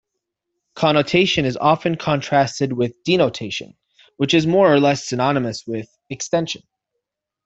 [0.73, 3.77] Connotation is often contrasted with "denotation",
[4.17, 6.63] which is more or less synonymous with "extension".